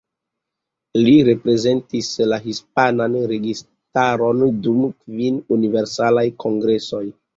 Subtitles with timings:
[1.07, 7.05] Li reprezentis la hispanan registaron dum kvin Universalaj Kongresoj.